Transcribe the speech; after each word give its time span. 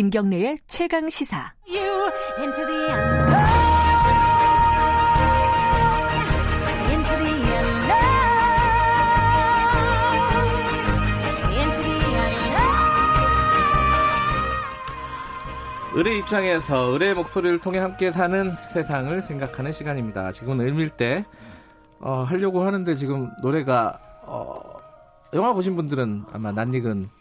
김경래의 0.00 0.56
최강 0.66 1.10
시사. 1.10 1.52
의뢰 15.92 16.16
입장에서 16.16 16.84
의뢰 16.84 17.12
목소리를 17.12 17.58
통해 17.58 17.78
함께 17.78 18.10
사는 18.10 18.54
세상을 18.72 19.20
생각하는 19.20 19.74
시간입니다. 19.74 20.32
지금은 20.32 20.60
을밀 20.60 20.88
어, 21.98 22.22
하려고 22.22 22.62
하는데 22.62 22.94
지금 22.94 23.30
노래가 23.42 24.00
어, 24.22 24.80
영화 25.34 25.52
보신 25.52 25.76
분들은 25.76 26.24
아마 26.32 26.52
낯익은 26.52 27.19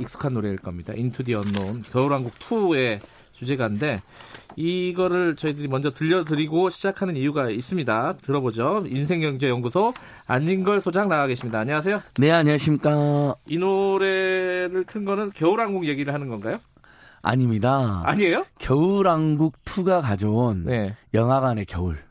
익숙한 0.00 0.34
노래일 0.34 0.58
겁니다. 0.58 0.92
인투 0.94 1.24
디 1.24 1.34
언노운 1.34 1.82
겨울왕국 1.82 2.34
2의 2.38 3.00
주제가인데 3.32 4.02
이거를 4.56 5.36
저희들이 5.36 5.68
먼저 5.68 5.90
들려드리고 5.92 6.70
시작하는 6.70 7.16
이유가 7.16 7.50
있습니다. 7.50 8.16
들어보죠. 8.22 8.84
인생경제연구소 8.86 9.92
안진걸 10.26 10.80
소장 10.80 11.08
나와 11.08 11.26
계십니다. 11.26 11.58
안녕하세요. 11.60 12.02
네, 12.18 12.30
안녕하십니까. 12.30 13.34
이 13.46 13.58
노래를 13.58 14.84
튼 14.86 15.04
거는 15.04 15.30
겨울왕국 15.30 15.86
얘기를 15.86 16.14
하는 16.14 16.28
건가요? 16.28 16.58
아닙니다. 17.22 18.02
아니에요? 18.06 18.46
겨울왕국 18.58 19.62
2가 19.64 20.00
가져온 20.00 20.64
네. 20.64 20.96
영화관의 21.12 21.66
겨울. 21.66 22.05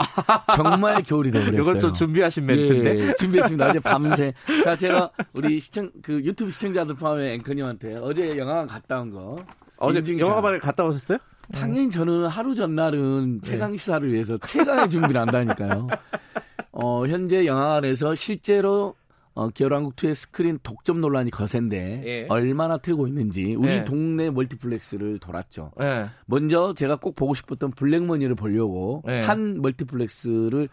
정말 0.56 1.02
겨울이 1.02 1.30
되버렸어요. 1.30 1.60
이걸 1.60 1.80
좀 1.80 1.94
준비하신 1.94 2.46
멘트인데. 2.46 3.08
예, 3.08 3.14
준비했습니다. 3.14 3.68
어제 3.68 3.80
밤새. 3.80 4.32
자, 4.64 4.76
제가 4.76 5.10
우리 5.32 5.60
시청 5.60 5.90
그 6.02 6.14
유튜브 6.24 6.50
시청자들 6.50 6.94
포함해 6.94 7.34
앵커님한테 7.34 7.96
어제 7.96 8.36
영화관 8.36 8.66
갔다 8.66 9.00
온 9.00 9.10
거. 9.10 9.36
어제. 9.76 10.02
영화관에 10.18 10.58
갔다 10.58 10.84
오셨어요? 10.84 11.18
당연히 11.52 11.90
저는 11.90 12.26
하루 12.26 12.54
전날은 12.54 13.40
최강 13.42 13.76
시사를 13.76 14.12
위해서 14.12 14.38
최강의 14.38 14.88
준비를 14.88 15.20
한다니까요. 15.20 15.86
어, 16.72 17.06
현재 17.06 17.46
영화관에서 17.46 18.14
실제로 18.14 18.94
어, 19.40 19.48
겨울왕국 19.48 19.96
2의 19.96 20.12
스크린 20.12 20.58
독점 20.62 21.00
논란이 21.00 21.30
거센데 21.30 22.02
예. 22.04 22.26
얼마나 22.28 22.76
틀고 22.76 23.08
있는지 23.08 23.54
우리 23.54 23.70
예. 23.70 23.84
동네 23.84 24.28
멀티플렉스를 24.28 25.18
돌았죠. 25.18 25.72
예. 25.80 26.08
먼저 26.26 26.74
제가 26.74 26.96
꼭 26.96 27.14
보고 27.16 27.34
싶었던 27.34 27.70
블랙머니를 27.70 28.34
보려고 28.34 29.02
예. 29.08 29.20
한 29.20 29.62
멀티플렉스를 29.62 30.68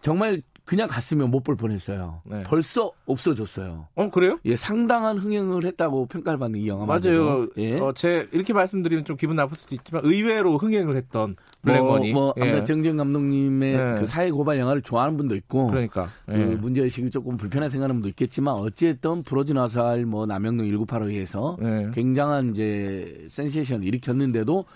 정말 0.00 0.42
그냥 0.70 0.86
갔으면 0.86 1.32
못 1.32 1.40
볼 1.42 1.56
뻔했어요. 1.56 2.20
네. 2.30 2.42
벌써 2.44 2.92
없어졌어요. 3.06 3.88
어 3.96 4.10
그래요? 4.10 4.38
예, 4.44 4.54
상당한 4.54 5.18
흥행을 5.18 5.64
했다고 5.64 6.06
평가를 6.06 6.38
받는 6.38 6.60
이 6.60 6.68
영화 6.68 6.86
맞아요. 6.86 7.48
예. 7.56 7.80
어, 7.80 7.92
제 7.92 8.28
이렇게 8.30 8.52
말씀드리면 8.52 9.04
좀 9.04 9.16
기분 9.16 9.34
나쁠 9.36 9.56
수도 9.56 9.74
있지만 9.74 10.02
의외로 10.04 10.58
흥행을 10.58 10.96
했던 10.96 11.34
블랙머니. 11.62 12.12
뭐, 12.12 12.34
뭐 12.36 12.46
예. 12.46 12.62
정지영 12.62 12.98
감독님의 12.98 13.74
예. 13.74 13.96
그 13.98 14.06
사회 14.06 14.30
고발 14.30 14.58
영화를 14.58 14.82
좋아하는 14.82 15.16
분도 15.16 15.34
있고, 15.34 15.68
그러니까 15.68 16.08
그 16.26 16.34
예. 16.38 16.44
문제 16.54 16.82
의식이 16.82 17.10
조금 17.10 17.36
불편하게 17.36 17.70
생각하는 17.70 17.96
분도 17.96 18.08
있겠지만 18.10 18.54
어찌됐든 18.54 19.24
부러진 19.24 19.52
화살 19.52 20.04
뭐 20.04 20.26
남영동 20.26 20.66
1985에서 20.66 21.56
예. 21.64 21.90
굉장한 21.94 22.50
이제 22.50 23.26
센세이션을 23.28 23.84
일으켰는데도 23.84 24.66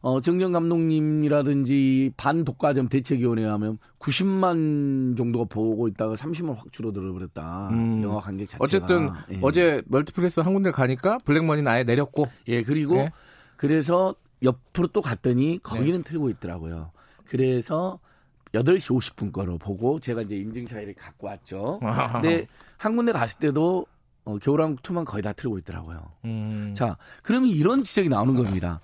어, 0.00 0.20
정지영 0.20 0.52
감독님이라든지 0.52 2.12
반독과점 2.16 2.88
대책위원회 2.88 3.44
하면 3.44 3.78
90만 3.98 5.16
정도가 5.16 5.46
보고 5.46 5.88
있다가 5.88 6.14
30만 6.14 6.54
확 6.54 6.70
줄어들어 6.70 7.12
버렸다. 7.12 7.68
음. 7.72 8.02
영화 8.02 8.20
관객 8.20 8.46
자체가. 8.48 8.62
어쨌든 8.62 9.10
예. 9.32 9.38
어제 9.42 9.82
멀티플렉스 9.86 10.40
한 10.40 10.52
군데 10.54 10.70
가니까 10.70 11.18
블랙머니는 11.24 11.70
아예 11.70 11.84
내렸고. 11.84 12.28
예, 12.46 12.62
그리고 12.62 12.96
예. 12.96 13.12
그래서 13.56 14.14
옆으로 14.42 14.88
또 14.88 15.02
갔더니 15.02 15.58
거기는 15.62 16.02
네. 16.02 16.10
틀고 16.10 16.30
있더라고요. 16.30 16.92
그래서 17.26 17.98
8시 18.52 18.96
50분 18.96 19.32
거로 19.32 19.58
보고 19.58 19.98
제가 19.98 20.22
이제 20.22 20.36
인증샷을 20.36 20.94
갖고 20.94 21.26
왔죠. 21.26 21.80
근데 22.12 22.46
한 22.76 22.96
군데 22.96 23.12
갔을 23.12 23.38
때도 23.40 23.86
어, 24.24 24.38
겨울왕국 24.38 24.82
2만 24.82 25.04
거의 25.04 25.22
다 25.22 25.32
틀고 25.32 25.58
있더라고요. 25.58 26.12
음. 26.26 26.74
자, 26.76 26.98
그러면 27.22 27.48
이런 27.48 27.82
지적이 27.82 28.10
나오는 28.10 28.34
겁니다. 28.34 28.80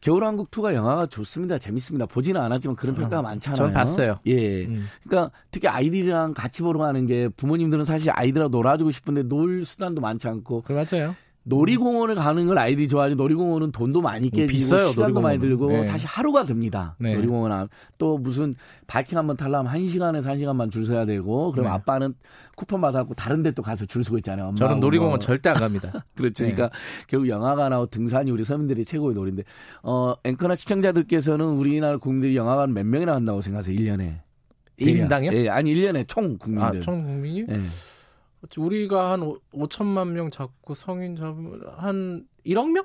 겨울왕국 0.00 0.50
2가 0.50 0.74
영화가 0.74 1.06
좋습니다. 1.06 1.58
재밌습니다. 1.58 2.06
보지는 2.06 2.40
않았지만 2.40 2.76
그런 2.76 2.94
어, 2.94 2.98
평가가 2.98 3.22
많잖아요. 3.22 3.56
전 3.56 3.72
봤어요. 3.72 4.18
예. 4.26 4.64
음. 4.66 4.86
그러니까 5.06 5.32
특히 5.50 5.68
아이들이랑 5.68 6.34
같이 6.34 6.62
보러 6.62 6.78
가는 6.78 7.06
게 7.06 7.28
부모님들은 7.28 7.84
사실 7.84 8.10
아이들하고 8.14 8.50
놀아주고 8.50 8.90
싶은데 8.90 9.24
놀 9.24 9.64
수단도 9.64 10.00
많지 10.00 10.28
않고. 10.28 10.64
맞아요. 10.68 11.14
놀이공원을 11.48 12.14
가는 12.14 12.46
걸 12.46 12.58
아이들이 12.58 12.88
좋아하지 12.88 13.14
놀이공원은 13.16 13.72
돈도 13.72 14.00
많이 14.02 14.30
깨지고 14.30 14.48
비싸요, 14.48 14.88
시간도 14.88 15.00
놀이공원은. 15.20 15.22
많이 15.22 15.40
들고 15.40 15.68
네. 15.68 15.82
사실 15.84 16.06
하루가 16.06 16.44
듭니다. 16.44 16.94
네. 16.98 17.14
놀이공원 17.14 17.68
또 17.96 18.18
무슨 18.18 18.54
바이킹 18.86 19.16
한번 19.16 19.36
타려면 19.36 19.72
1시간에서 19.72 20.24
1시간만 20.26 20.70
줄 20.70 20.84
서야 20.86 21.06
되고 21.06 21.50
그럼 21.52 21.66
네. 21.66 21.72
아빠는 21.72 22.14
쿠폰 22.54 22.80
받아갖고 22.80 23.14
다른 23.14 23.42
데 23.42 23.48
또 23.52 23.62
가서 23.62 23.86
줄 23.86 24.04
서고 24.04 24.18
있잖아요. 24.18 24.54
저는 24.56 24.78
놀이공원 24.78 25.12
뭐. 25.12 25.18
절대 25.18 25.48
안 25.48 25.56
갑니다. 25.56 26.04
그렇죠. 26.14 26.44
네. 26.44 26.52
그러니까 26.52 26.76
결국 27.06 27.28
영화관하고 27.28 27.86
등산이 27.86 28.30
우리 28.30 28.44
서민들이 28.44 28.84
최고의 28.84 29.14
놀인데 29.14 29.42
어 29.82 30.14
앵커나 30.24 30.54
시청자들께서는 30.54 31.44
우리나라 31.46 31.96
국민들이 31.96 32.36
영화관 32.36 32.74
몇 32.74 32.84
명이나 32.84 33.14
간다고 33.14 33.40
생각하세요? 33.40 33.74
1년에. 33.76 34.18
1인당이요? 34.80 35.32
예, 35.34 35.48
아니 35.48 35.74
1년에 35.74 36.06
총 36.06 36.36
국민들. 36.38 36.78
아, 36.78 36.80
총 36.82 37.02
국민이? 37.02 37.46
예. 37.48 37.60
우리가 38.56 39.12
한 39.12 39.20
5천만 39.52 40.08
명 40.08 40.30
잡고 40.30 40.74
성인 40.74 41.16
잡으면 41.16 41.62
한 41.76 42.24
1억 42.46 42.70
명? 42.70 42.84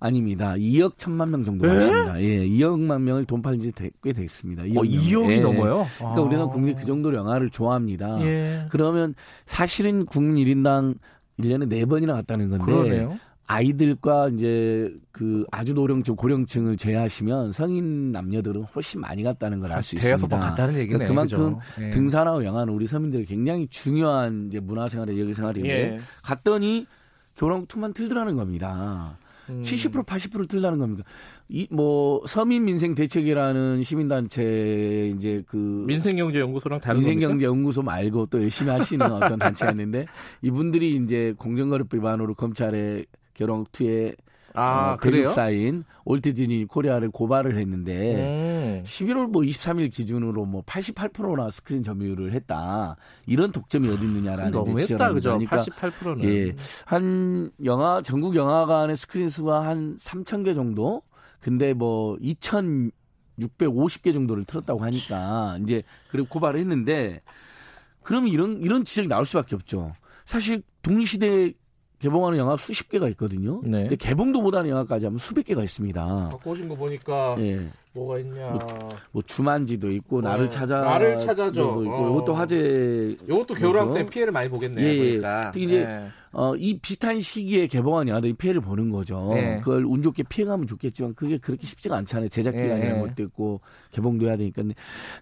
아닙니다. 0.00 0.54
2억 0.54 0.96
1천만 0.96 1.30
명 1.30 1.44
정도 1.44 1.66
됐습니다. 1.68 2.20
예, 2.20 2.46
2억만 2.46 3.02
명을 3.02 3.24
돈 3.24 3.42
팔린 3.42 3.60
지꽤 3.60 4.12
됐습니다. 4.12 4.62
2억 4.62 4.78
어, 4.78 4.82
2억이 4.82 5.30
예. 5.32 5.40
넘어요? 5.40 5.86
그러니까 5.98 6.20
아. 6.20 6.24
우리는 6.24 6.48
국민 6.48 6.74
그 6.76 6.84
정도로 6.84 7.16
영화를 7.16 7.50
좋아합니다. 7.50 8.22
예. 8.22 8.66
그러면 8.70 9.14
사실은 9.46 10.06
국민 10.06 10.44
1인당 10.44 10.96
1년에 11.40 11.68
4번이나 11.68 12.12
갔다는 12.12 12.50
건데 12.50 12.64
그러네요. 12.64 13.18
아이들과 13.46 14.30
이제 14.30 14.92
그 15.12 15.44
아주 15.52 15.74
노령층 15.74 16.16
고령층을 16.16 16.76
제외하시면 16.76 17.52
성인 17.52 18.10
남녀들은 18.12 18.62
훨씬 18.74 19.00
많이 19.00 19.22
갔다는 19.22 19.60
걸 19.60 19.70
알 19.72 19.82
수 19.82 19.96
있습니다. 19.96 20.16
대여섯 20.16 20.30
번 20.30 20.40
갔다는 20.40 20.74
얘기네요. 20.76 21.08
그러니까 21.08 21.36
그만큼 21.36 21.58
네. 21.78 21.90
등산하고 21.90 22.44
영화는 22.44 22.72
우리 22.72 22.86
서민들이 22.86 23.24
굉장히 23.26 23.66
중요한 23.68 24.46
이제 24.48 24.60
문화생활의 24.60 25.20
여기생활인데 25.20 25.68
예. 25.70 26.00
갔더니 26.22 26.86
겨울왕국 27.36 27.66
투만 27.66 27.92
틀더라는 27.92 28.36
겁니다. 28.36 29.18
음. 29.50 29.60
70% 29.60 30.06
80%를 30.06 30.46
튼다는 30.46 30.78
겁니다. 30.78 31.04
이뭐 31.50 32.22
서민 32.26 32.64
민생 32.64 32.94
대책이라는 32.94 33.82
시민단체 33.82 35.12
이제 35.14 35.42
그 35.46 35.84
민생경제연구소랑 35.86 36.80
다른 36.80 37.00
민생경제연구소 37.00 37.82
말고 37.82 38.26
또 38.26 38.40
열심히 38.42 38.70
하시는 38.70 39.04
어떤 39.12 39.38
단체가 39.38 39.72
있는데 39.72 40.06
이분들이 40.40 40.94
이제 40.96 41.34
공정거래법 41.36 41.98
위반으로 41.98 42.32
검찰에 42.34 43.04
겨울왕국 43.34 44.05
2에 44.05 44.16
아, 44.56 44.92
어, 44.92 44.96
배급사인 45.00 45.84
월트 46.04 46.32
디즈니 46.32 46.64
코리아를 46.64 47.10
고발을 47.10 47.56
했는데 47.56 48.14
음. 48.14 48.82
11월 48.84 49.26
뭐 49.26 49.42
23일 49.42 49.92
기준으로 49.92 50.44
뭐 50.44 50.62
88%나 50.62 51.50
스크린 51.50 51.82
점유율을 51.82 52.32
했다. 52.32 52.96
이런 53.26 53.50
독점이 53.50 53.88
어디 53.88 54.04
있느냐라는 54.04 54.52
너무했다 54.52 55.12
그죠? 55.12 55.30
그러니까 55.30 55.56
88%는 55.56 56.24
예. 56.24 56.54
한 56.84 57.50
영화 57.64 58.00
전국 58.00 58.36
영화관의 58.36 58.96
스크린 58.96 59.28
수가 59.28 59.66
한 59.66 59.96
3천 59.96 60.44
개 60.44 60.54
정도. 60.54 61.02
근데 61.40 61.74
뭐 61.74 62.16
2,650개 62.18 64.12
정도를 64.12 64.44
틀었다고 64.44 64.82
하니까 64.84 65.58
이제 65.62 65.82
그리고 66.10 66.28
고발을 66.28 66.60
했는데 66.60 67.20
그럼 68.02 68.28
이런 68.28 68.62
이런 68.62 68.84
지적이 68.84 69.08
나올 69.08 69.26
수밖에 69.26 69.56
없죠. 69.56 69.92
사실 70.24 70.62
동시대 70.82 71.52
개봉하는 71.98 72.38
영화 72.38 72.56
수십 72.56 72.88
개가 72.88 73.08
있거든요. 73.10 73.60
네. 73.64 73.82
근데 73.82 73.96
개봉도 73.96 74.42
못하는 74.42 74.70
영화까지 74.70 75.06
하면 75.06 75.18
수백 75.18 75.46
개가 75.46 75.62
있습니다. 75.62 76.28
갖고 76.30 76.50
오신 76.50 76.68
거 76.68 76.74
보니까 76.74 77.36
네. 77.38 77.68
뭐가 77.94 78.18
있냐. 78.18 78.50
뭐, 78.50 78.88
뭐 79.12 79.22
주만지도 79.22 79.90
있고 79.92 80.20
네. 80.20 80.28
나를 80.28 80.50
찾아 80.50 80.80
나를 80.80 81.18
찾아줘. 81.18 81.62
있고 81.62 81.90
어. 81.90 82.10
이것도 82.10 82.34
화제. 82.34 83.16
이것도 83.22 83.54
겨울왕 83.54 83.94
때 83.94 84.06
피해를 84.06 84.32
많이 84.32 84.48
보겠네요. 84.48 84.86
예, 84.86 84.98
보니까. 84.98 85.50
특히 85.52 85.66
이제 85.66 85.84
네. 85.84 86.08
어, 86.32 86.56
이 86.56 86.76
비슷한 86.80 87.20
시기에 87.20 87.68
개봉한 87.68 88.08
영화들이 88.08 88.32
피해를 88.32 88.60
보는 88.60 88.90
거죠. 88.90 89.30
네. 89.34 89.58
그걸 89.58 89.84
운 89.84 90.02
좋게 90.02 90.24
피해가면 90.24 90.66
좋겠지만 90.66 91.14
그게 91.14 91.38
그렇게 91.38 91.64
쉽지가 91.68 91.96
않잖아요. 91.98 92.28
제작 92.28 92.50
기간이 92.50 92.80
네. 92.80 92.86
이런 92.88 93.00
것도 93.00 93.22
있고 93.22 93.60
개봉도 93.92 94.26
해야 94.26 94.36
되니까. 94.36 94.62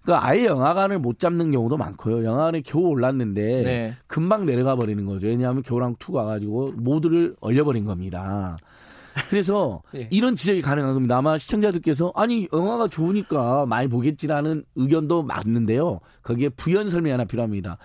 그러니까 0.01 0.27
아예 0.27 0.45
영화관을 0.45 0.97
못 0.97 1.19
잡는 1.19 1.51
경우도 1.51 1.77
많고요. 1.77 2.25
영화관에 2.25 2.61
겨우 2.61 2.87
올랐는데 2.87 3.41
네. 3.63 3.93
금방 4.07 4.47
내려가 4.47 4.75
버리는 4.75 5.05
거죠. 5.05 5.27
왜냐하면 5.27 5.61
겨울왕 5.61 5.97
2 5.99 6.11
가가지고 6.11 6.73
모두를 6.77 7.35
얼려버린 7.39 7.85
겁니다. 7.85 8.57
그래서 9.29 9.81
예. 9.95 10.07
이런 10.11 10.35
지적이 10.35 10.61
가능한 10.61 10.93
겁니다. 10.93 11.17
아마 11.17 11.37
시청자들께서 11.37 12.11
아니 12.15 12.47
영화가 12.51 12.87
좋으니까 12.87 13.65
많이 13.65 13.87
보겠지라는 13.87 14.63
의견도 14.75 15.23
맞는데요. 15.23 15.99
거기에 16.23 16.49
부연 16.49 16.89
설명이 16.89 17.11
하나 17.11 17.25
필요합니다. 17.25 17.77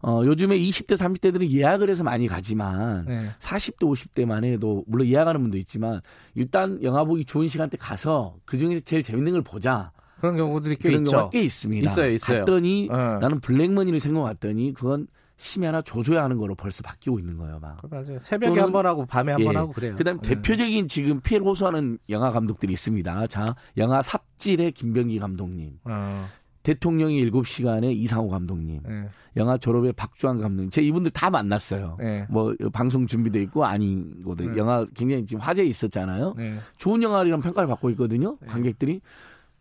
어, 0.00 0.22
요즘에 0.24 0.56
20대, 0.58 0.92
30대들은 0.96 1.50
예약을 1.50 1.90
해서 1.90 2.04
많이 2.04 2.28
가지만 2.28 3.04
네. 3.06 3.28
40대, 3.40 3.80
50대만 3.80 4.44
해도 4.44 4.84
물론 4.86 5.08
예약하는 5.08 5.40
분도 5.40 5.58
있지만 5.58 6.00
일단 6.36 6.80
영화 6.84 7.02
보기 7.02 7.24
좋은 7.24 7.48
시간대 7.48 7.76
가서 7.76 8.36
그 8.44 8.56
중에서 8.56 8.80
제일 8.82 9.02
재밌는 9.02 9.32
걸 9.32 9.42
보자. 9.42 9.90
그런 10.20 10.36
경우들이 10.36 10.76
꽤 10.76 10.90
그런 10.90 11.02
있죠. 11.02 11.10
경우가 11.10 11.30
꽤 11.30 11.42
있습니다. 11.42 11.90
있어요, 11.90 12.10
있어요. 12.12 12.38
갔더니 12.40 12.88
어. 12.90 12.96
나는 13.20 13.40
블랙머니를 13.40 13.98
생각했더니 14.00 14.72
그건 14.74 15.08
심야나 15.38 15.82
조조야 15.82 16.24
하는 16.24 16.36
거로 16.36 16.54
벌써 16.56 16.82
바뀌고 16.82 17.18
있는 17.20 17.36
거예요, 17.38 17.58
막. 17.60 17.78
맞아요. 17.88 18.18
새벽에 18.20 18.60
한 18.60 18.72
번 18.72 18.84
하고 18.86 19.06
밤에 19.06 19.32
한번 19.32 19.54
예. 19.54 19.56
하고 19.58 19.72
그래요. 19.72 19.94
그다음 19.96 20.20
네. 20.20 20.28
대표적인 20.34 20.88
지금 20.88 21.20
피해를 21.20 21.46
호소하는 21.46 21.98
영화 22.10 22.30
감독들이 22.32 22.72
있습니다. 22.72 23.26
자, 23.28 23.54
영화 23.76 24.02
삽질의 24.02 24.72
김병기 24.72 25.18
감독님, 25.20 25.78
어, 25.84 26.26
대통령의 26.64 27.30
7시간의 27.30 27.94
이상호 27.96 28.28
감독님, 28.28 28.80
예, 28.90 29.08
영화 29.36 29.56
졸업의 29.56 29.92
박주환 29.92 30.40
감독님. 30.40 30.70
제 30.70 30.82
이분들 30.82 31.12
다 31.12 31.30
만났어요. 31.30 31.96
예. 32.02 32.26
뭐 32.28 32.52
방송 32.72 33.06
준비돼 33.06 33.40
있고 33.42 33.64
아니거든. 33.64 34.52
네. 34.52 34.58
영화 34.58 34.84
굉장히 34.94 35.24
지금 35.24 35.40
화제 35.40 35.64
있었잖아요. 35.64 36.34
네. 36.36 36.58
좋은 36.76 37.00
영화라는 37.02 37.40
평가를 37.40 37.68
받고 37.68 37.90
있거든요. 37.90 38.36
관객들이 38.48 39.00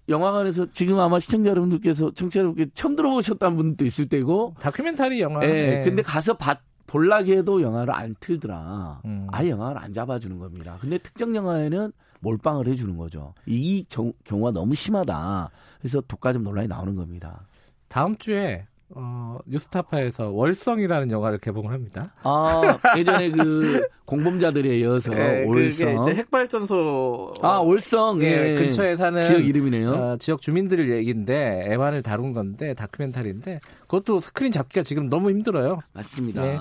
영화관에서 0.09 0.67
지금 0.71 0.99
아마 0.99 1.19
시청자 1.19 1.49
여러분들께서 1.49 2.11
청취자 2.11 2.39
여러분께 2.41 2.71
처음 2.73 2.95
들어보셨다는 2.95 3.57
분도 3.57 3.85
있을 3.85 4.07
때고, 4.07 4.55
다큐멘터리 4.59 5.21
영화. 5.21 5.43
예. 5.43 5.47
네. 5.47 5.81
근데 5.83 6.01
가서 6.01 6.35
봤 6.35 6.59
볼라게 6.87 7.37
해도 7.37 7.61
영화를 7.61 7.93
안 7.93 8.15
틀더라. 8.21 9.01
음. 9.03 9.27
아예 9.31 9.49
영화를 9.49 9.81
안 9.81 9.91
잡아주는 9.91 10.39
겁니다. 10.39 10.77
근데 10.79 10.97
특정 10.97 11.35
영화에는 11.35 11.91
몰빵을 12.21 12.65
해주는 12.67 12.95
거죠. 12.95 13.33
이 13.45 13.83
정- 13.89 14.13
경우가 14.23 14.51
너무 14.51 14.73
심하다. 14.73 15.49
그래서 15.79 15.99
독과점 16.07 16.43
논란이 16.43 16.69
나오는 16.69 16.95
겁니다. 16.95 17.45
다음 17.89 18.15
주에 18.17 18.65
어, 18.89 19.37
뉴스타파에서 19.45 20.29
월성이라는 20.29 21.11
영화를 21.11 21.39
개봉을 21.39 21.73
합니다. 21.73 22.13
아 22.23 22.79
예전에 22.97 23.31
그 23.31 23.85
공범자들에 24.05 24.77
이어서 24.77 25.11
예, 25.13 25.43
그게 25.45 25.45
월성. 25.45 26.01
이제 26.03 26.15
핵발전소 26.15 27.33
아 27.41 27.57
월성 27.57 28.21
예, 28.23 28.51
예. 28.51 28.55
근처에 28.55 28.95
사는 28.95 29.21
지역 29.21 29.45
이름이네요. 29.45 29.91
어, 29.91 30.17
지역 30.17 30.41
주민들 30.41 30.89
얘기인데 30.89 31.67
애환을 31.69 32.01
다룬 32.01 32.31
건데 32.31 32.73
다큐멘터리인데 32.73 33.59
그것도 33.81 34.21
스크린 34.21 34.51
잡기가 34.53 34.83
지금 34.83 35.09
너무 35.09 35.29
힘들어요. 35.31 35.79
맞습니다. 35.93 36.41
네. 36.41 36.57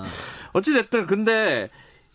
어찌 0.51 0.73
됐든 0.73 1.07
근데 1.07 1.69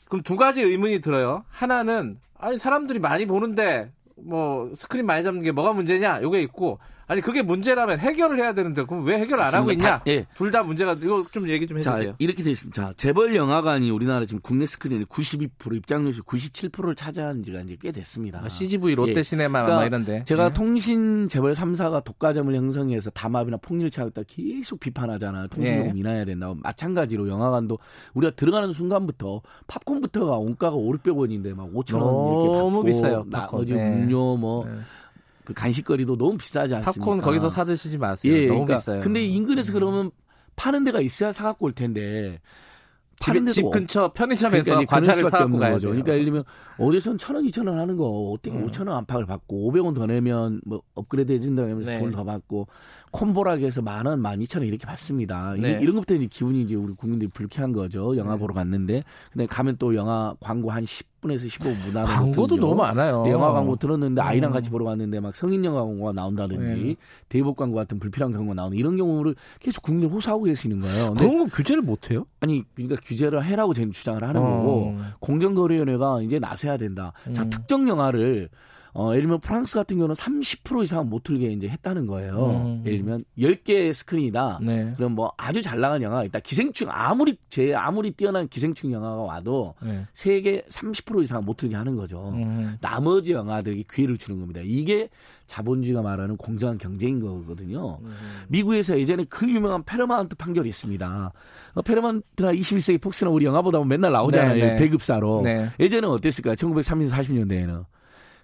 그럼 0.09 0.23
두 0.23 0.37
가지 0.37 0.61
의문이 0.61 1.01
들어요. 1.01 1.43
하나는 1.49 2.19
아니 2.39 2.59
사람들이 2.59 2.99
많이 2.99 3.25
보는데 3.25 3.91
뭐 4.17 4.71
스크린 4.75 5.07
많이 5.07 5.25
잡는 5.25 5.43
게 5.43 5.53
뭐가 5.53 5.73
문제냐? 5.73 6.21
요게 6.23 6.43
있고 6.43 6.79
아니 7.09 7.21
그게 7.21 7.43
문제라면 7.43 7.99
해결을 7.99 8.39
해야 8.39 8.55
되는데 8.55 8.85
그럼 8.85 9.05
왜 9.05 9.19
해결 9.19 9.41
안 9.41 9.47
하고 9.55 9.67
맞습니다. 9.67 9.73
있냐? 9.73 9.99
다- 9.99 10.05
예. 10.07 10.25
둘 10.35 10.51
다 10.53 10.63
문제가 10.63 10.93
이거 10.95 11.25
좀 11.33 11.49
얘기 11.49 11.67
좀 11.67 11.81
자, 11.81 11.93
해주세요. 11.95 12.15
이렇게 12.19 12.43
돼 12.43 12.51
있습니다. 12.53 12.81
자, 12.81 12.93
재벌 12.97 13.35
영화관이 13.35 13.91
우리나라 13.91 14.25
지금 14.27 14.41
국내 14.43 14.67
스크린의 14.67 15.07
92% 15.07 15.77
입장료시 15.77 16.21
97%를 16.23 16.95
차지한 16.95 17.43
지가 17.43 17.61
이제 17.63 17.77
꽤 17.81 17.91
됐습니다. 17.93 18.41
뭐 18.41 18.49
CGV 18.49 18.95
롯데시네마 18.95 19.63
그러니까 19.63 19.77
뭐 19.77 19.85
이런데 19.87 20.25
제가 20.25 20.47
예. 20.47 20.53
통신 20.53 21.29
재벌 21.29 21.53
3사가 21.55 22.05
독과점을 22.05 22.55
형성해서 22.55 23.11
담합이나 23.11 23.57
폭리를차겠다 23.59 24.23
계속 24.27 24.81
비판하잖아요. 24.81 25.49
통신요금 25.49 25.97
예. 25.97 26.01
인하해야 26.01 26.25
된다고. 26.25 26.55
마찬가지로 26.63 27.29
영화관도 27.29 27.79
우리가 28.15 28.35
들어가는 28.37 28.73
순간부터 28.73 29.43
팝콘부터가 29.67 30.37
원가가 30.37 30.77
5, 30.77 30.93
600원인데 30.93 31.55
막 31.55 31.69
5천 31.73 32.01
원 32.01 32.43
이렇게 32.45 32.59
너무 32.59 32.71
받고 32.77 32.83
비싸요, 32.85 33.25
팝콘. 33.31 33.31
나머지 33.31 33.75
예. 33.75 33.79
음료 33.89 34.37
뭐 34.37 34.67
예. 34.69 34.73
그 35.45 35.53
간식거리도 35.55 36.17
너무 36.17 36.37
비싸지 36.39 36.75
않습니까? 36.75 37.01
팝콘 37.01 37.21
거기서 37.21 37.51
사 37.51 37.65
드시지 37.65 37.99
마세요. 37.99 38.33
예, 38.33 38.47
너무 38.47 38.61
그러니까 38.65 38.77
비싸요. 38.77 38.97
음. 38.99 39.01
근데 39.03 39.23
인근에서 39.23 39.73
그러면 39.73 40.11
파는 40.57 40.85
데가 40.85 41.01
있어야 41.01 41.33
사 41.33 41.45
갖고 41.45 41.67
올 41.67 41.73
텐데 41.73 42.39
집, 43.21 43.27
파는 43.27 43.45
데도 43.45 43.53
집 43.55 43.65
없- 43.67 43.73
근처 43.73 44.13
편의점에서 44.13 44.65
그러니까 44.65 45.01
수밖에 45.01 45.23
사갖고 45.23 45.45
없는 45.45 45.59
가야 45.61 45.73
거죠. 45.73 45.89
돼요. 45.89 45.91
그러니까 45.93 46.13
예를 46.15 46.25
들면 46.25 46.45
어디선 46.79 47.19
천 47.19 47.37
원, 47.37 47.45
이천 47.45 47.67
원 47.69 47.79
하는 47.79 47.97
거 47.97 48.05
어떻게 48.31 48.51
음. 48.57 48.65
오천 48.65 48.87
원 48.89 48.97
안팎을 48.99 49.27
받고 49.27 49.71
500원 49.73 49.95
더 49.95 50.07
내면 50.07 50.61
뭐 50.65 50.83
업그레이드 50.95 51.31
해준다 51.33 51.63
하면서 51.63 51.91
네. 51.91 51.99
돈더 52.01 52.25
받고 52.25 52.67
콤보라고 53.13 53.65
해서 53.65 53.81
만 53.83 54.07
원, 54.07 54.21
만 54.21 54.41
이천 54.43 54.63
원 54.63 54.69
이렇게 54.69 54.87
받습니다. 54.87 55.55
네. 55.59 55.79
이, 55.81 55.85
런 55.85 55.95
것부터 55.95 56.15
이제 56.15 56.27
기분이 56.27 56.63
이제 56.63 56.75
우리 56.75 56.95
국민들이 56.95 57.29
불쾌한 57.31 57.73
거죠. 57.73 58.17
영화 58.17 58.35
네. 58.35 58.41
보러 58.41 58.55
갔는데 58.55 59.05
근데 59.33 59.47
가면 59.47 59.77
또 59.79 59.95
영화 59.95 60.35
광고 60.41 60.71
한 60.71 60.85
10분에서 61.23 61.49
15분 61.49 61.93
나는 61.95 62.09
광고도 62.09 62.57
너무 62.57 62.75
많아요. 62.75 63.23
네, 63.23 63.31
영화 63.31 63.53
광고 63.53 63.77
들었는데 63.77 64.21
아이랑 64.21 64.51
음. 64.51 64.53
같이 64.53 64.71
보러 64.71 64.85
갔는데 64.85 65.21
막 65.21 65.35
성인 65.35 65.65
영화 65.65 65.83
광고가 65.83 66.13
나온다든지 66.13 66.85
네. 66.85 66.97
대복 67.29 67.57
광고 67.57 67.77
같은 67.77 67.99
불필요한 67.99 68.33
광고 68.33 68.55
나오는 68.55 68.77
이런 68.77 68.97
경우를 68.97 69.35
계속 69.61 69.83
국민들 69.83 70.15
호소하고 70.15 70.45
계시는 70.45 70.81
거예요. 70.81 71.15
그런 71.15 71.39
거 71.39 71.57
규제를 71.57 71.83
못 71.83 72.11
해요? 72.11 72.27
아니 72.41 72.63
그러니까 72.75 73.01
규제를 73.03 73.45
해라고 73.45 73.73
저는 73.75 73.93
주장을 73.93 74.23
하는 74.23 74.41
거고 74.41 74.97
공정거래위원회가 75.21 76.23
이제 76.23 76.39
나서야 76.39 76.77
된다. 76.77 77.13
자 77.33 77.43
음. 77.43 77.51
특정 77.51 77.89
영화를 77.89 78.49
어, 78.95 79.11
예를 79.13 79.23
들면 79.23 79.41
프랑스 79.41 79.75
같은 79.75 79.97
경우는 79.97 80.15
30% 80.15 80.85
이상 80.85 81.09
못 81.09 81.23
틀게 81.23 81.47
이제 81.49 81.69
했다는 81.69 82.07
거예요. 82.07 82.51
음. 82.51 82.83
예를 82.85 82.99
들면 82.99 83.25
10개 83.39 83.93
스크린이다. 83.93 84.61
네. 84.63 84.93
그럼 84.97 85.13
뭐 85.13 85.33
아주 85.39 85.63
잘 85.63 85.81
나간 85.81 86.03
영화가 86.03 86.25
있다. 86.25 86.41
기생충 86.41 86.89
아무리 86.91 87.37
제 87.49 87.75
아무리 87.75 88.11
뛰어난 88.11 88.49
기생충 88.49 88.93
영화가 88.93 89.23
와도 89.23 89.75
네. 89.83 90.07
세계 90.13 90.63
30% 90.69 91.23
이상 91.23 91.43
못 91.45 91.57
틀게 91.57 91.75
하는 91.75 91.97
거죠. 91.97 92.33
음. 92.35 92.77
나머지 92.83 93.33
영화들에게 93.33 93.85
기회를 93.91 94.19
주는 94.19 94.39
겁니다. 94.39 94.61
이게 94.63 95.09
자본주의가 95.47 96.03
말하는 96.03 96.37
공정한 96.37 96.77
경쟁인 96.77 97.21
거거든요. 97.21 97.99
음. 98.03 98.15
미국에서 98.49 98.99
예전에 98.99 99.25
그 99.29 99.49
유명한 99.49 99.83
파라마운트 99.85 100.37
판결이 100.37 100.69
있습니다. 100.69 101.33
어, 101.75 101.83
파라마운트나 101.83 102.53
21세기 102.53 103.01
폭스나 103.01 103.31
우리 103.31 103.47
영화 103.47 103.63
보다 103.63 103.79
보면 103.79 103.89
맨날 103.89 104.13
나오잖아요. 104.13 104.55
네, 104.55 104.71
네. 104.73 104.77
배급사로. 104.77 105.43
네. 105.43 105.71
예전에 105.81 106.07
어땠을까요? 106.07 106.57
1930, 106.57 107.11
40년대에는. 107.11 107.85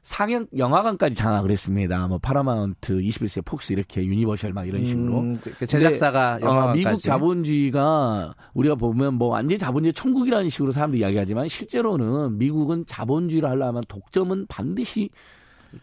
상영 0.09 0.47
영화관까지 0.57 1.15
장악을 1.15 1.51
했습니다. 1.51 2.09
뭐 2.09 2.17
파라마운트, 2.17 2.97
21세기 2.97 3.45
폭스 3.45 3.75
이렇게 3.75 4.03
유니버셜 4.03 4.55
막 4.55 4.67
이런 4.67 4.83
식으로. 4.83 5.19
음, 5.19 5.37
그 5.59 5.67
제작사가 5.67 6.37
어, 6.37 6.41
영화관까지. 6.41 6.79
미국 6.79 7.03
자본주의가 7.03 8.35
우리가 8.55 8.75
보면 8.77 9.15
뭐 9.15 9.29
완전 9.29 9.59
자본주의 9.59 9.93
천국이라는 9.93 10.49
식으로 10.49 10.73
사람들이 10.73 11.03
이야기하지만 11.03 11.49
실제로는 11.49 12.39
미국은 12.39 12.87
자본주의를 12.87 13.51
하려면 13.51 13.83
독점은 13.87 14.47
반드시 14.49 15.11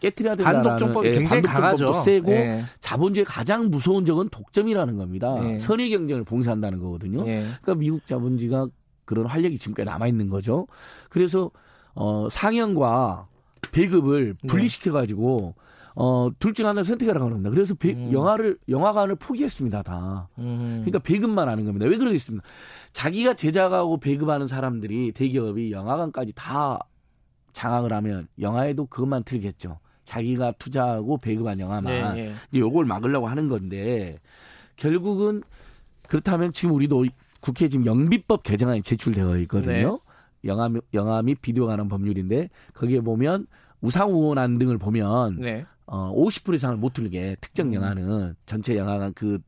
깨뜨려야 0.00 0.34
된다는 0.34 0.60
반독점법이 0.60 1.08
굉장히 1.12 1.42
강하죠. 1.42 1.92
세고 1.92 2.32
예. 2.32 2.64
자본주의 2.80 3.24
가장 3.24 3.70
무서운 3.70 4.04
적은 4.04 4.28
독점이라는 4.30 4.96
겁니다. 4.96 5.38
예. 5.44 5.58
선의 5.60 5.88
경쟁을 5.90 6.24
봉쇄한다는 6.24 6.80
거거든요. 6.80 7.20
예. 7.28 7.46
그러니까 7.62 7.74
미국 7.76 8.04
자본주의가 8.04 8.66
그런 9.04 9.26
활력이 9.26 9.56
지금까지 9.56 9.88
남아 9.88 10.08
있는 10.08 10.28
거죠. 10.28 10.66
그래서 11.10 11.52
어 11.94 12.28
상영과 12.28 13.28
배급을 13.80 14.36
네. 14.42 14.48
분리시켜 14.48 14.92
가지고 14.92 15.54
어 15.94 16.30
둘 16.38 16.52
중 16.52 16.66
하나를 16.66 16.84
선택하라고 16.84 17.26
합니다. 17.26 17.48
그래서 17.50 17.74
배- 17.74 17.92
음. 17.94 18.12
영화를 18.12 18.58
영화관을 18.68 19.16
포기했습니다, 19.16 19.82
다. 19.82 20.28
음. 20.38 20.82
그러니까 20.84 20.98
배급만 20.98 21.48
하는 21.48 21.64
겁니다. 21.64 21.86
왜 21.86 21.96
그러겠습니까? 21.96 22.46
자기가 22.92 23.34
제작하고 23.34 23.98
배급하는 23.98 24.46
사람들이 24.46 25.12
대기업이 25.12 25.72
영화관까지 25.72 26.32
다 26.34 26.78
장악을 27.52 27.92
하면 27.94 28.28
영화에도 28.40 28.84
그것만 28.86 29.24
틀겠죠. 29.24 29.78
자기가 30.04 30.52
투자하고 30.58 31.16
배급한 31.18 31.58
영화만 31.58 32.14
네, 32.14 32.26
예. 32.28 32.34
이제 32.50 32.60
요걸 32.60 32.84
막으려고 32.84 33.26
하는 33.26 33.48
건데 33.48 34.18
결국은 34.76 35.42
그렇다면 36.08 36.52
지금 36.52 36.74
우리도 36.74 37.06
국회에 37.40 37.68
지금 37.68 37.86
영비법 37.86 38.42
개정안이 38.42 38.82
제출되어 38.82 39.38
있거든요. 39.40 39.98
영화 40.44 40.68
영화 40.94 41.22
및 41.22 41.38
비디오 41.40 41.66
관한 41.66 41.88
법률인데 41.88 42.50
거기에 42.74 43.00
보면 43.00 43.46
우상우원안 43.80 44.58
등을 44.58 44.78
보면 44.78 45.40
네. 45.40 45.64
어, 45.86 46.12
50% 46.14 46.54
이상을 46.54 46.76
못 46.76 46.92
틀게 46.92 47.36
특정 47.40 47.68
음. 47.68 47.74
영화는 47.74 48.34
전체 48.44 48.76
영화관 48.76 49.12
그, 49.14 49.38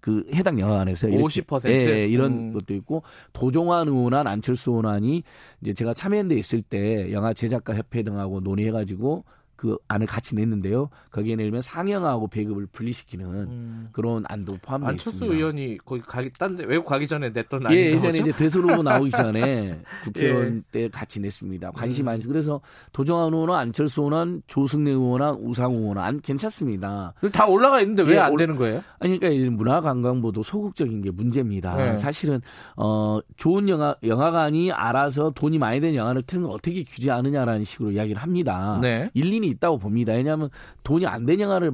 그 0.00 0.24
해당 0.34 0.58
영화관에서 0.58 1.08
이렇게 1.08 1.42
50%? 1.42 1.68
예, 1.68 1.72
예, 1.72 2.06
이런 2.06 2.32
음. 2.32 2.52
것도 2.52 2.74
있고 2.74 3.02
도종환 3.32 3.88
의원안 3.88 4.26
안철수 4.26 4.70
의원안이 4.70 5.22
이제 5.60 5.72
제가 5.72 5.94
참여연대 5.94 6.36
있을 6.36 6.62
때 6.62 7.10
영화 7.12 7.32
제작가 7.32 7.74
협회 7.74 8.02
등하고 8.02 8.40
논의해가지고 8.40 9.24
그 9.56 9.76
안을 9.88 10.06
같이 10.06 10.34
냈는데요. 10.34 10.90
거기에 11.10 11.36
내면 11.36 11.62
상영하고 11.62 12.28
배급을 12.28 12.66
분리시키는 12.66 13.26
음. 13.26 13.88
그런 13.92 14.24
안도 14.28 14.58
포함되어 14.62 14.88
안철수 14.90 15.10
있습니다. 15.10 15.34
의원이 15.36 15.78
거기 15.84 16.02
가기 16.02 16.30
딴데 16.38 16.64
외국 16.64 16.86
가기 16.86 17.06
전에 17.06 17.30
냈던 17.30 17.62
예, 17.62 17.66
아닌가 17.66 17.90
예전에? 17.92 18.18
이제 18.18 18.32
대선 18.32 18.62
후보 18.62 18.82
나오기 18.82 19.10
전에 19.10 19.80
국회의원 20.04 20.56
예. 20.56 20.62
때 20.72 20.88
같이 20.88 21.20
냈습니다. 21.20 21.70
관심 21.72 22.04
음. 22.04 22.06
많이. 22.06 22.24
그래서 22.24 22.60
도정환 22.92 23.32
의원은 23.32 23.54
안철수 23.54 24.00
의원은 24.00 24.42
조승래 24.46 24.90
의원은 24.90 25.36
우상호 25.40 25.78
의원은 25.78 26.20
괜찮습니다. 26.20 27.14
다 27.32 27.46
올라가 27.46 27.80
있는데 27.80 28.02
왜 28.02 28.14
예, 28.14 28.18
안 28.18 28.32
올- 28.32 28.38
되는 28.38 28.56
거예요? 28.56 28.82
아니, 28.98 29.18
그러니까 29.18 29.28
이 29.28 29.48
문화관광부도 29.50 30.42
소극적인 30.42 31.02
게 31.02 31.10
문제입니다. 31.10 31.76
네. 31.76 31.96
사실은 31.96 32.40
어 32.76 33.18
좋은 33.36 33.68
영화 33.68 33.94
영화관이 34.02 34.72
알아서 34.72 35.30
돈이 35.34 35.58
많이 35.58 35.80
된 35.80 35.94
영화를 35.94 36.22
트는 36.22 36.44
걸 36.44 36.52
어떻게 36.54 36.82
규제하느냐라는 36.84 37.64
식으로 37.64 37.92
이야기를 37.92 38.20
합니다. 38.22 38.78
네. 38.82 39.10
일리는 39.44 39.56
있다고 39.56 39.78
봅니다. 39.78 40.12
왜냐하면 40.12 40.50
돈이 40.82 41.06
안된 41.06 41.40
영화를 41.40 41.72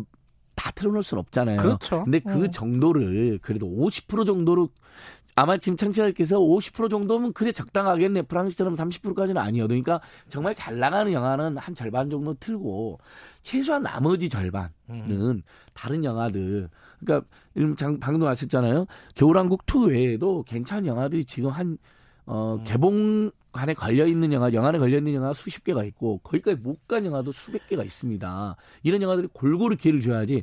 다 0.55 0.71
틀어놓을 0.73 1.03
수는 1.03 1.21
없잖아요. 1.21 1.63
그렇죠. 1.63 2.05
근데 2.05 2.19
그 2.19 2.45
어. 2.45 2.49
정도를 2.49 3.39
그래도 3.41 3.67
50% 3.67 4.27
정도로 4.27 4.69
아마 5.37 5.57
지금 5.57 5.77
청취자께서 5.77 6.39
50% 6.39 6.91
정도면 6.91 7.33
그래 7.33 7.53
적당하겠네. 7.53 8.23
프랑스처럼 8.23 8.75
30%까지는 8.75 9.41
아니어도. 9.41 9.69
그러니까 9.69 10.01
정말 10.29 10.55
잘 10.55 10.79
나가는 10.79 11.11
영화는 11.11 11.57
한 11.57 11.75
절반 11.75 12.11
정도 12.11 12.35
틀고 12.35 12.99
최소한 13.43 13.83
나머지 13.83 14.29
절반은 14.29 14.71
음. 14.91 15.43
다른 15.73 16.05
영화들. 16.05 16.69
그러니까 16.99 17.27
방금 18.01 18.23
왔었잖아요. 18.23 18.87
겨울왕국 19.15 19.63
2 19.67 19.87
외에도 19.87 20.43
괜찮은 20.43 20.85
영화들이 20.87 21.25
지금 21.25 21.51
한 21.51 21.79
어, 22.27 22.57
음. 22.59 22.65
개봉 22.65 23.31
안에 23.53 23.75
걸려 23.75 24.07
있는 24.07 24.33
영화, 24.33 24.53
영화에 24.53 24.79
걸려 24.79 24.99
있는 24.99 25.15
영화 25.15 25.33
수십 25.33 25.65
개가 25.65 25.83
있고 25.85 26.19
거기까지 26.23 26.57
못 26.61 26.79
간 26.87 27.05
영화도 27.05 27.33
수백 27.33 27.69
개가 27.69 27.83
있습니다. 27.85 28.57
이런 28.85 29.03
영화들이 29.03 29.29
골고루 29.33 29.77
기회를 29.77 30.01
줘야지. 30.01 30.43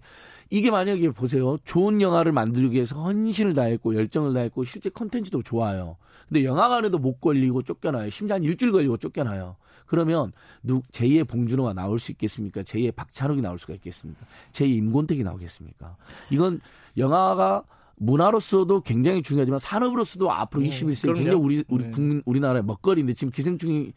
이게 0.49 0.71
만약에 0.71 1.09
보세요. 1.11 1.57
좋은 1.63 2.01
영화를 2.01 2.31
만들기 2.31 2.75
위해서 2.75 3.01
헌신을 3.01 3.53
다했고 3.53 3.95
열정을 3.95 4.33
다했고 4.33 4.63
실제 4.65 4.89
컨텐츠도 4.89 5.43
좋아요. 5.43 5.97
근데 6.27 6.43
영화관에도 6.43 6.97
못 6.97 7.19
걸리고 7.21 7.63
쫓겨나요. 7.63 8.09
심지어 8.09 8.35
한 8.35 8.43
일주일 8.43 8.71
걸리고 8.73 8.97
쫓겨나요. 8.97 9.55
그러면 9.85 10.33
누 10.63 10.81
제2의 10.91 11.25
봉준호가 11.27 11.71
나올 11.73 11.99
수 11.99 12.11
있겠습니까? 12.11 12.61
제2의 12.63 12.93
박찬욱이 12.93 13.41
나올 13.41 13.57
수가 13.57 13.73
있겠습니까? 13.75 14.25
제2의 14.51 14.75
임곤택이 14.77 15.23
나오겠습니까? 15.23 15.95
이건 16.29 16.59
영화가 16.97 17.63
문화로서도 17.97 18.81
굉장히 18.81 19.21
중요하지만 19.21 19.59
산업으로서도 19.59 20.31
앞으로 20.31 20.63
음, 20.63 20.67
21세기 20.69 21.15
굉장히 21.15 21.37
우리 21.37 21.63
우리 21.67 21.85
네. 21.85 21.91
국민 21.91 22.21
우리나라의 22.25 22.63
먹거리인데 22.63 23.13
지금 23.13 23.31
기생충이 23.31 23.93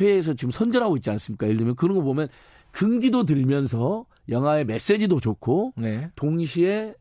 회에서 0.00 0.34
지금 0.34 0.50
선전하고 0.50 0.96
있지 0.96 1.10
않습니까? 1.10 1.46
예를 1.46 1.58
들면 1.58 1.76
그런 1.76 1.96
거 1.96 2.02
보면 2.02 2.28
긍지도 2.72 3.24
들면서 3.24 4.06
영화의 4.28 4.64
메시지도 4.64 5.20
좋고 5.20 5.74
네. 5.76 6.10
동시에 6.16 6.94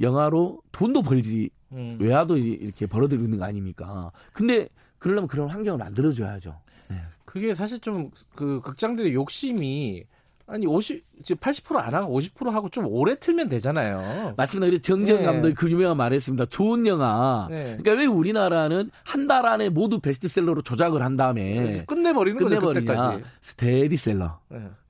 영화로 0.00 0.60
돈도 0.72 1.02
벌지 1.02 1.50
음. 1.72 1.96
외화도 2.00 2.36
이렇게 2.38 2.86
벌어들이고 2.86 3.24
있는 3.24 3.38
거 3.38 3.44
아닙니까? 3.44 4.12
근데 4.32 4.68
그러려면 4.98 5.28
그런 5.28 5.48
환경을 5.48 5.78
만들어줘야죠. 5.78 6.58
네. 6.90 6.96
그게 7.24 7.54
사실 7.54 7.78
좀 7.80 8.10
그 8.34 8.60
극장들의 8.62 9.14
욕심이 9.14 10.04
아니 10.48 10.66
50 10.66 11.04
지금 11.24 11.40
80%안 11.40 11.94
하고 11.94 12.20
50% 12.20 12.50
하고 12.50 12.68
좀 12.68 12.86
오래 12.86 13.16
틀면 13.18 13.48
되잖아요. 13.48 14.34
맞습니다. 14.36 14.66
그래서 14.66 14.82
정재영 14.82 15.18
네. 15.20 15.24
감독이 15.24 15.54
그 15.54 15.68
유명한 15.70 15.96
말했습니다. 15.96 16.46
좋은 16.46 16.86
영화. 16.86 17.48
네. 17.50 17.76
그러니까 17.78 17.92
왜 17.92 18.06
우리나라는 18.06 18.90
한 19.04 19.26
달 19.26 19.44
안에 19.44 19.70
모두 19.70 19.98
베스트셀러로 19.98 20.62
조작을 20.62 21.02
한 21.02 21.16
다음에 21.16 21.42
네. 21.42 21.84
끝내버리는 21.86 22.38
끝내버리냐. 22.38 23.18
스테디셀러. 23.40 24.38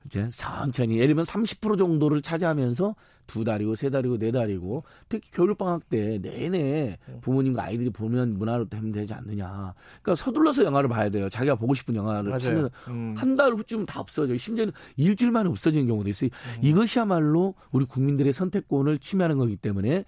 네. 0.09 0.27
이제 0.27 0.29
천천히 0.31 0.95
예를 0.95 1.07
들면 1.07 1.25
30% 1.25 1.77
정도를 1.77 2.21
차지하면서 2.21 2.95
두 3.27 3.43
달이고 3.43 3.75
세 3.75 3.89
달이고 3.89 4.17
네 4.17 4.31
달이고 4.31 4.83
특히 5.09 5.29
겨울 5.31 5.53
방학 5.53 5.89
때 5.89 6.17
내내 6.19 6.97
부모님과 7.21 7.63
아이들이 7.63 7.89
보면 7.89 8.37
문화로 8.37 8.69
되면 8.69 8.91
되지 8.93 9.13
않느냐. 9.13 9.73
그러니까 10.01 10.15
서둘러서 10.15 10.63
영화를 10.63 10.89
봐야 10.89 11.09
돼요. 11.09 11.27
자기가 11.29 11.55
보고 11.55 11.75
싶은 11.75 11.95
영화를 11.95 12.37
찾는 12.39 12.69
음. 12.87 13.15
한달 13.17 13.53
후쯤 13.53 13.85
다 13.85 13.99
없어져요. 13.99 14.37
심지어는 14.37 14.71
일주일 14.95 15.31
만에 15.31 15.49
없어지는 15.49 15.87
경우도 15.87 16.09
있어요. 16.09 16.29
음. 16.31 16.63
이것이야말로 16.63 17.53
우리 17.71 17.85
국민들의 17.85 18.31
선택권을 18.31 18.99
침해하는 18.99 19.37
거기 19.37 19.57
때문에 19.57 20.05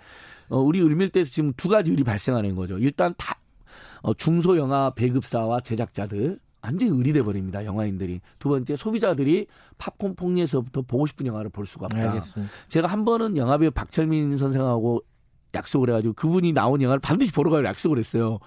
어, 0.47 0.57
우리 0.59 0.81
을밀대에서 0.81 1.29
지금 1.29 1.53
두 1.57 1.67
가지 1.67 1.91
일이 1.91 2.03
발생하는 2.03 2.55
거죠. 2.55 2.77
일단 2.79 3.13
다 3.17 3.37
어, 4.01 4.13
중소 4.13 4.57
영화 4.57 4.91
배급사와 4.91 5.59
제작자들 5.59 6.39
완전히 6.61 6.91
의리돼 6.91 7.23
버립니다. 7.23 7.63
영화인들이. 7.65 8.21
두 8.37 8.49
번째 8.49 8.75
소비자들이 8.75 9.47
팝콘 9.77 10.15
폭리에서부터 10.15 10.81
보고 10.81 11.05
싶은 11.05 11.25
영화를 11.25 11.49
볼 11.49 11.65
수가 11.65 11.85
없다. 11.85 12.09
알겠습니다. 12.11 12.51
제가 12.67 12.87
한 12.87 13.05
번은 13.05 13.37
영화배우 13.37 13.71
박철민 13.71 14.35
선생하고 14.37 15.01
약속을 15.55 15.89
해가지고 15.89 16.13
그분이 16.13 16.53
나온 16.53 16.81
영화를 16.81 16.99
반드시 16.99 17.31
보러 17.31 17.49
가기로 17.49 17.67
약속을 17.69 17.97
했어요. 17.97 18.39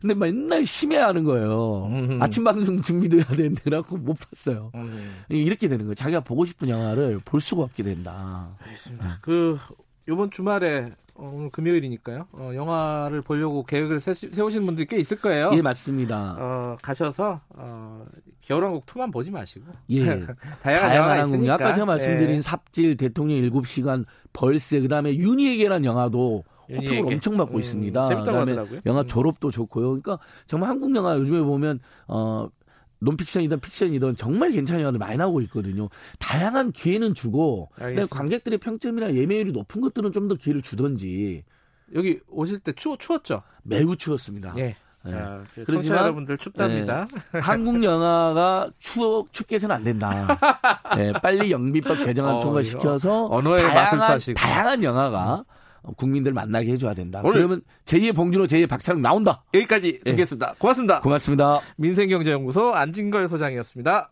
근데 0.00 0.14
맨날 0.14 0.66
심해하는 0.66 1.24
거예요. 1.24 1.86
음. 1.86 2.22
아침 2.22 2.44
방송 2.44 2.82
준비도 2.82 3.16
해야 3.16 3.24
되는데 3.24 3.62
그래갖고 3.62 3.96
못 3.96 4.18
봤어요. 4.18 4.70
음. 4.74 5.22
이렇게 5.30 5.68
되는 5.68 5.86
거예요. 5.86 5.94
자기가 5.94 6.20
보고 6.20 6.44
싶은 6.44 6.68
영화를 6.68 7.20
볼 7.24 7.40
수가 7.40 7.62
없게 7.62 7.82
된다. 7.82 8.50
알겠습니다. 8.62 9.08
네. 9.08 9.14
그 9.22 9.58
이번 10.06 10.30
주말에 10.30 10.92
어, 11.20 11.30
오늘 11.34 11.50
금요일이니까요. 11.50 12.28
어, 12.32 12.52
영화를 12.54 13.20
보려고 13.20 13.62
계획을 13.62 14.00
세우신 14.00 14.64
분들이 14.64 14.86
꽤 14.86 14.98
있을 14.98 15.18
거예요. 15.18 15.50
예, 15.52 15.60
맞습니다. 15.60 16.36
어, 16.38 16.78
가셔서 16.80 17.40
어, 17.50 18.06
겨울왕국 18.40 18.86
2만 18.86 19.12
보지 19.12 19.30
마시고. 19.30 19.66
예. 19.90 20.00
다양한, 20.62 20.88
다양한 20.88 21.44
영화 21.44 21.54
아까 21.54 21.72
제가 21.74 21.84
말씀드린 21.84 22.36
예. 22.36 22.40
삽질, 22.40 22.96
대통령 22.96 23.38
7시간, 23.50 24.06
벌새, 24.32 24.80
그다음에 24.80 25.14
윤희에게란 25.14 25.84
영화도 25.84 26.42
호평을 26.74 27.12
엄청 27.12 27.36
받고 27.36 27.54
음, 27.54 27.58
있습니다. 27.58 28.04
재밌다고 28.06 28.38
하더라고요. 28.38 28.80
영화 28.86 29.02
음. 29.02 29.06
졸업도 29.06 29.50
좋고요. 29.50 29.88
그러니까 29.88 30.18
정말 30.46 30.70
한국 30.70 30.94
영화 30.94 31.16
요즘에 31.16 31.42
보면 31.42 31.80
어 32.06 32.48
논픽션이든 33.00 33.60
픽션이든 33.60 34.16
정말 34.16 34.52
괜찮은 34.52 34.80
영화들 34.82 34.98
많이 34.98 35.16
나오고 35.16 35.40
있거든요. 35.42 35.88
다양한 36.18 36.72
기회는 36.72 37.14
주고 37.14 37.70
관객들의 38.10 38.58
평점이나 38.58 39.14
예매율이 39.14 39.52
높은 39.52 39.80
것들은 39.80 40.12
좀 40.12 40.28
더 40.28 40.34
기회를 40.36 40.62
주던지. 40.62 41.42
여기 41.94 42.20
오실 42.28 42.60
때 42.60 42.72
추워 42.72 42.96
추웠죠? 42.96 43.42
매우 43.64 43.96
추웠습니다. 43.96 44.54
예. 44.58 44.76
네. 45.02 45.12
자, 45.12 45.42
그렇지만 45.64 45.98
여러분들 46.02 46.36
춥답니다. 46.36 47.06
네. 47.32 47.40
한국 47.40 47.82
영화가 47.82 48.70
추워 48.78 49.26
춥게 49.32 49.54
해서는 49.54 49.74
안 49.76 49.82
된다. 49.82 50.38
네, 50.94 51.12
빨리 51.22 51.50
영미법 51.50 52.04
개정안 52.04 52.34
어, 52.36 52.40
통과시켜서 52.40 53.26
언어의 53.28 53.62
다양한, 53.62 53.84
맛을 53.84 53.98
사시고 53.98 54.34
다양한 54.38 54.84
영화가 54.84 55.44
국민들 55.96 56.32
만나게 56.32 56.72
해줘야 56.72 56.94
된다. 56.94 57.22
그러면 57.22 57.62
제2의 57.84 58.14
봉준호, 58.14 58.46
제2의 58.46 58.68
박찬욱 58.68 59.00
나온다. 59.00 59.42
여기까지 59.54 60.00
예. 60.04 60.10
듣겠습니다. 60.10 60.54
고맙습니다. 60.58 61.00
고맙습니다. 61.00 61.60
민생경제연구소 61.76 62.72
안진걸 62.74 63.28
소장이었습니다. 63.28 64.08